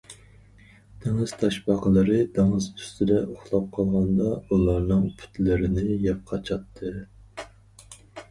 [1.01, 6.95] دېڭىز تاشپاقىلىرى دېڭىز ئۈستىدە ئۇخلاپ قالغاندا ئۇلارنىڭ پۇتلىرىنى يەپ قاچاتتى.